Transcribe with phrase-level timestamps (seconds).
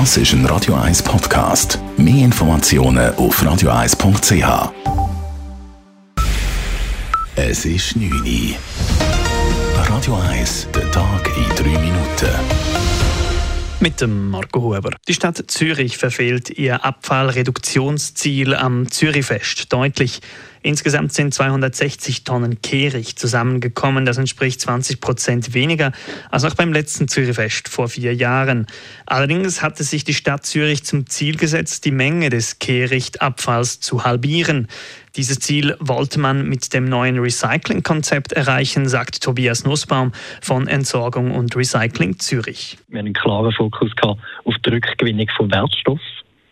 [0.00, 1.78] Das ist ein Radio 1 Podcast.
[1.96, 4.72] Mehr Informationen auf radio1.ch.
[7.36, 8.56] Es ist 9 Uhr.
[9.88, 12.28] Radio 1, der Tag in 3 Minuten.
[13.78, 14.90] Mit dem Marco Huber.
[15.06, 20.20] Die Stadt Zürich verfehlt ihr Abfallreduktionsziel am Zürichfest deutlich.
[20.64, 24.06] Insgesamt sind 260 Tonnen Kehricht zusammengekommen.
[24.06, 25.92] Das entspricht 20 Prozent weniger
[26.30, 28.66] als noch beim letzten Zürichfest vor vier Jahren.
[29.04, 34.68] Allerdings hatte sich die Stadt Zürich zum Ziel gesetzt, die Menge des Kehrichtabfalls zu halbieren.
[35.16, 41.54] Dieses Ziel wollte man mit dem neuen Recycling-Konzept erreichen, sagt Tobias Nussbaum von Entsorgung und
[41.54, 42.78] Recycling Zürich.
[42.88, 46.00] Wir haben einen klaren Fokus auf die Rückgewinnung von Wertstoff.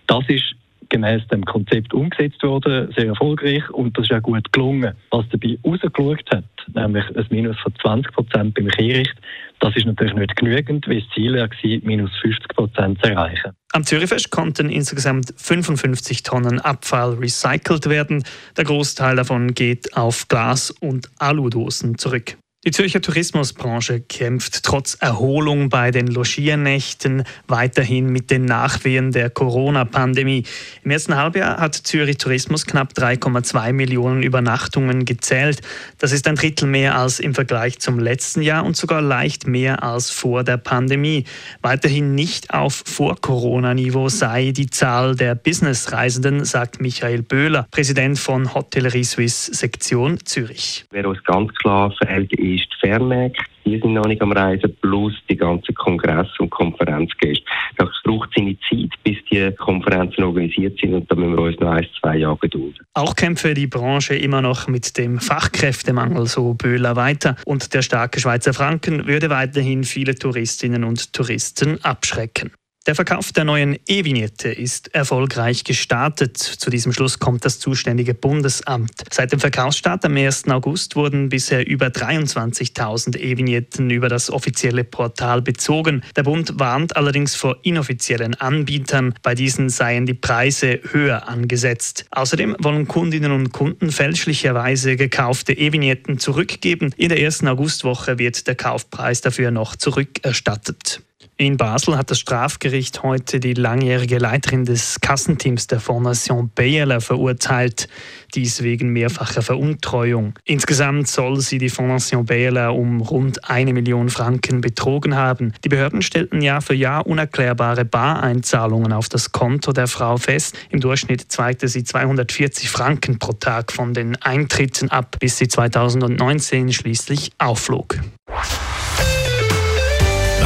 [0.06, 0.54] Das ist
[0.92, 4.94] gemäß dem Konzept umgesetzt worden, sehr erfolgreich und das ist auch gut gelungen.
[5.10, 9.14] Was dabei rausgeschaut hat, nämlich ein Minus von 20 Prozent beim Kehricht,
[9.60, 11.48] das ist natürlich nicht genügend, weil das Ziel war,
[11.82, 13.52] minus 50 Prozent zu erreichen.
[13.72, 18.24] Am Zürichfest konnten insgesamt 55 Tonnen Abfall recycelt werden.
[18.56, 22.36] Der Großteil davon geht auf Glas- und Aludosen zurück.
[22.64, 30.44] Die Zürcher Tourismusbranche kämpft trotz Erholung bei den Logiernächten weiterhin mit den Nachwehen der Corona-Pandemie.
[30.84, 35.60] Im ersten Halbjahr hat Zürich Tourismus knapp 3,2 Millionen Übernachtungen gezählt.
[35.98, 39.82] Das ist ein Drittel mehr als im Vergleich zum letzten Jahr und sogar leicht mehr
[39.82, 41.24] als vor der Pandemie.
[41.62, 49.02] Weiterhin nicht auf Vor-Corona-Niveau sei die Zahl der Businessreisenden, sagt Michael Böhler, Präsident von Hotellerie
[49.02, 50.84] Suisse Sektion Zürich.
[50.92, 53.32] Wer uns ganz klar verhält, ist die Fairmac.
[53.64, 57.44] Die sind noch nicht am Reisen, plus die ganzen Kongress- und Konferenzgäste.
[57.78, 61.70] Das braucht seine Zeit, bis die Konferenzen organisiert sind und da müssen wir uns noch
[61.70, 62.84] ein, zwei Jahre gedulden.
[62.94, 67.36] Auch kämpfe die Branche immer noch mit dem Fachkräftemangel, so Böhler weiter.
[67.46, 72.50] Und der starke Schweizer Franken würde weiterhin viele Touristinnen und Touristen abschrecken.
[72.84, 76.36] Der Verkauf der neuen E-Vignette ist erfolgreich gestartet.
[76.36, 79.04] Zu diesem Schluss kommt das zuständige Bundesamt.
[79.08, 80.48] Seit dem Verkaufsstart am 1.
[80.48, 86.02] August wurden bisher über 23.000 E-Vignetten über das offizielle Portal bezogen.
[86.16, 89.14] Der Bund warnt allerdings vor inoffiziellen Anbietern.
[89.22, 92.06] Bei diesen seien die Preise höher angesetzt.
[92.10, 96.92] Außerdem wollen Kundinnen und Kunden fälschlicherweise gekaufte E-Vignetten zurückgeben.
[96.96, 101.00] In der ersten Augustwoche wird der Kaufpreis dafür noch zurückerstattet.
[101.42, 107.88] In Basel hat das Strafgericht heute die langjährige Leiterin des Kassenteams der Fondation Bayerler verurteilt,
[108.36, 110.38] dies wegen mehrfacher Veruntreuung.
[110.44, 115.52] Insgesamt soll sie die Fondation Bayerler um rund eine Million Franken betrogen haben.
[115.64, 120.56] Die Behörden stellten Jahr für Jahr unerklärbare Bareinzahlungen auf das Konto der Frau fest.
[120.70, 126.72] Im Durchschnitt zweigte sie 240 Franken pro Tag von den Eintritten ab, bis sie 2019
[126.72, 127.98] schließlich aufflog.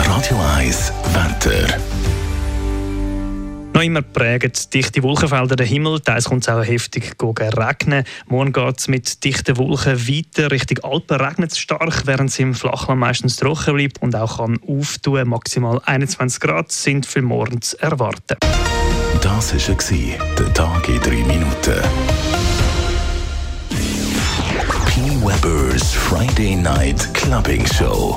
[0.09, 1.79] Radio 1 Wetter.
[3.75, 6.01] Noch immer prägen dichte Wolkenfelder den Himmel.
[6.01, 8.05] Teils kommt es auch heftig regnen.
[8.27, 10.51] Morgen geht es mit dichten Wolken weiter.
[10.51, 14.59] Richtung Alpen regnet es stark, während es im Flachland meistens trocken bleibt und auch kann
[14.67, 15.29] auftun.
[15.29, 18.39] Maximal 21 Grad sind für morgen zu erwarten.
[19.21, 21.83] Das war der Tag in 3 Minuten.
[24.87, 25.01] P.
[25.21, 28.17] Weber's Friday Night Clubbing Show.